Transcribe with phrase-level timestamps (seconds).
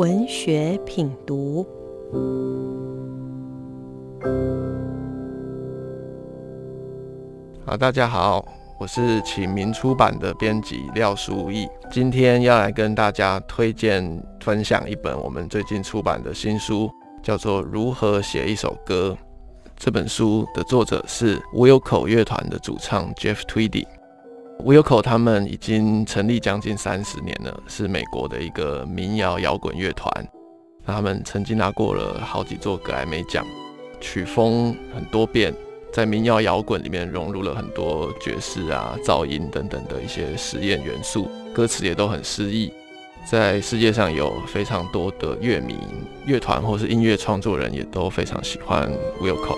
[0.00, 1.62] 文学品读。
[7.66, 8.42] 好，大家好，
[8.78, 14.02] 我是启明出版的编辑廖书义，今天要来跟大家推荐
[14.40, 16.90] 分享一本我们最近出版的新书，
[17.22, 19.14] 叫做《如何写一首歌》。
[19.76, 23.84] 这本书的作者是 Wilco 乐团的主唱 Jeff Tweedy。
[24.64, 30.10] Wilco 他们已经成立将近三十年了，是美国的一个民谣摇滚乐团。
[30.86, 33.44] 他们曾经拿过了好几座格莱美奖，
[34.00, 35.54] 曲风很多变，
[35.92, 42.72] 在民谣摇滚里面融入了很多爵士啊、噪音等等的一些实验元素，歌词也都很诗意。
[43.30, 45.76] 在世界上有非常多的乐迷、
[46.26, 48.90] 乐团或是音乐创作人，也都非常喜欢
[49.20, 49.56] Wilco。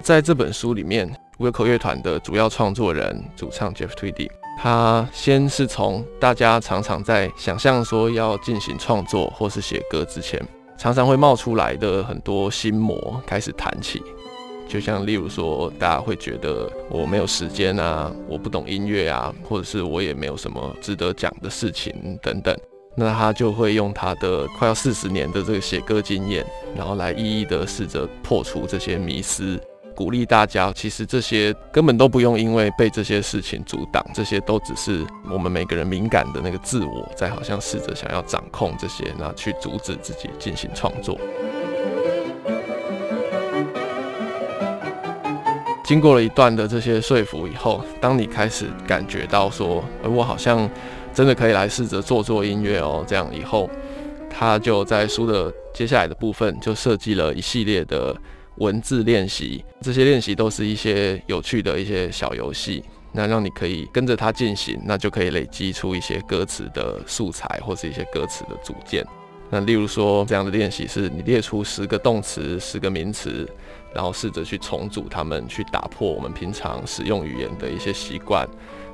[0.00, 4.28] 在这本书里面，Wilco 乐团的主要创作人、主唱 Jeff Tweedy，
[4.58, 10.40] 他先是从大家常常在想象说要进行创作或是写歌之前，
[10.76, 14.02] 常常会冒出来的很多心魔开始谈起。
[14.68, 22.54] 就像例如说，大家会觉得我没有时间啊，我不懂音乐啊，或者是我也没有什么值得讲的事情等等。
[22.94, 26.44] 那他就会用他的快要四十年的这个写歌经验，
[26.76, 29.58] 然后来一一的试着破除这些迷思，
[29.98, 41.18] 鼓励大家，其实这些根本都不用因为被这些事情阻挡，这些都只是我们每个人敏感的那个自我在好像试着想要掌控这些，那去阻止自己进行创作。
[45.82, 50.70] 经过了一段的这些说服以后，当你开始感觉到说，而我好像
[51.12, 53.68] 真的可以来试着做做音乐哦，这样以后，
[54.30, 58.16] 他就在书的接下来的部分就设计了一系列的
[58.58, 69.04] 文字练习，这些练习都是一些有趣的一些小游戏，那让你可以跟着它进行，那就可以累积出一些歌词的素材或是一些歌词的组件。
[69.50, 73.48] 那例如说这样的练习是你列出十个动词、十个名词。
[73.94, 78.46] 然后试着去重组它们，去打破我们平常使用语言的一些习惯，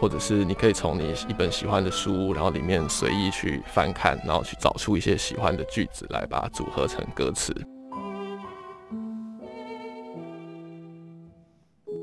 [0.00, 7.52] 或者是你可以从你一本喜欢的书，然后里面随意去翻看，然后去找出一些喜欢的句子来把它组合成歌词。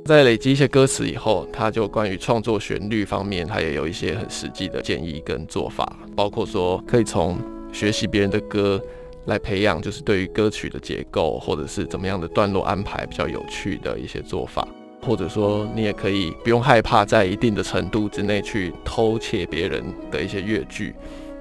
[0.05, 7.37] 在累积一些歌词以后，他就关于创作旋律方面，他也有一些很实际的建议跟做法，包括说可以从
[7.71, 8.81] 学习别人的歌。
[9.25, 14.67] 来培养，就是对于歌曲的结构，或者是怎么样的段落安排比较有趣的一些做法，
[15.01, 19.81] 或者说你也可以不用害怕在一定的程度之内去偷窃别人
[20.11, 20.93] 的一些乐句，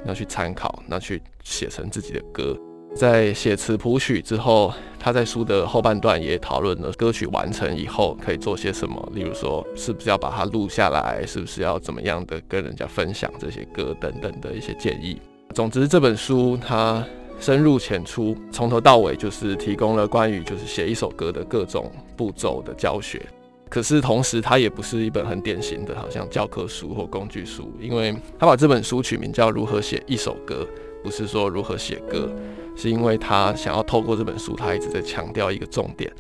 [0.07, 2.57] 那去参考，那去写成自己的歌。
[2.95, 15.21] 在写词谱曲之后，他在书的后半段也讨论了歌曲完成以后可以做些什么，例如说是不是要把它录下来，是不是要怎么样的跟人家分享这些歌等等的一些建议。
[15.55, 17.05] 总之，这本书它。
[17.41, 23.21] 深入浅出，从头到尾就是提供了关于就是写一首歌的各种步骤的教学。
[23.69, 30.65] 可是同时，它也不是一本很典型的，好像教科书或工具书，因为他把这本书取名叫《如何写一首歌》，
[31.03, 32.31] 不是说如何写歌，
[32.77, 36.11] 是因为他想要透过这本书，他一直在强调一个重点，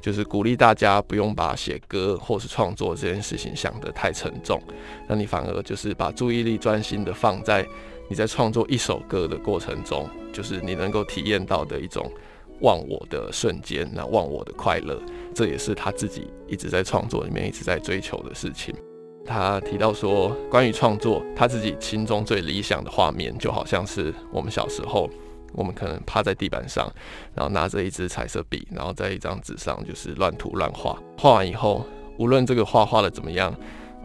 [0.00, 4.62] 就是鼓励大家不用把写歌或是创作这件事情想得太沉重，
[5.08, 7.66] 那你反而就是把注意力专心的放在。
[8.08, 12.10] 你在创作一首歌的过程中，就是你能够体验到的一种
[12.60, 15.00] 忘我的瞬间，那忘我的快乐，
[15.32, 18.74] 这也是他自己一直在创作里面一直在追求的事情。
[19.24, 25.08] 他提到说，关于创作，他自己心中最理想的画面，就好像是我们小时候，
[25.52, 26.92] 我们可能趴在地板上，
[27.34, 31.86] 然后拿着一支彩色笔，然后在一张纸上就是乱涂乱画，画完以后，
[32.18, 33.54] 无论这个画画的怎么样。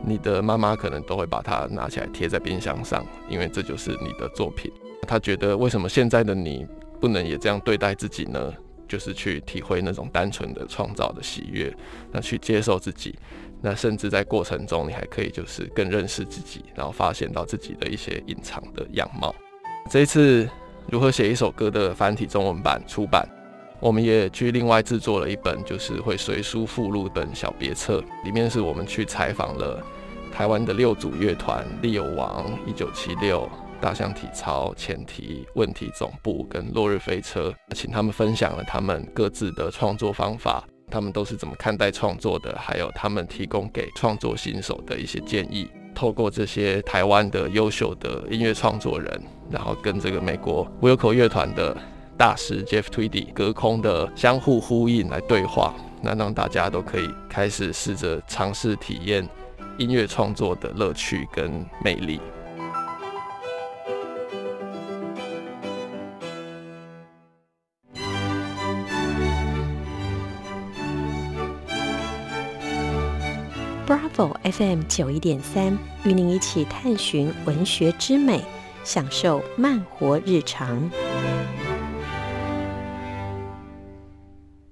[0.04, 4.70] 你的妈妈可能都会把它拿起来贴在冰箱上，因为这就是你的作品。
[5.08, 6.68] 他觉得为什么现在的你
[7.00, 8.54] 不能也这样对待自己呢？
[8.88, 11.76] 就是去体会那种单纯的创造的喜悦，
[12.12, 13.18] 那去接受自己，
[13.62, 19.34] 那甚至在过程中你还可以就是更认识自己，然后发现到自己的一些隐藏的样貌。
[19.90, 20.48] 这一次
[20.88, 23.28] 如何写一首歌的繁体中文版出版。
[23.80, 29.84] 我们也去另外制作了一本，就是会随书附录本小别册，里面是我们去采访了
[30.32, 33.48] 台湾的六组乐团：利友王、一九七六、
[33.82, 45.70] 大象体操、前提、问题总部跟落日飞车，请他们分享了他们各自的创作方法，他们都是怎么看待创作的，还有他们提供给创作新手的一些建议。
[45.96, 49.20] 透过这些台湾的优秀的音乐创作人，
[49.50, 51.76] 然后跟这个美国 Wilco 乐团的。
[52.18, 59.28] 大师 Jeff Tweedy 隔空的相互呼应来对话，那让大家都可以开始试着尝试体验
[59.78, 62.22] 音乐创作的乐趣跟魅力。
[73.86, 78.44] Bravo FM 九一点三，与您一起探寻文学之美，
[78.84, 80.90] 享受慢活日常。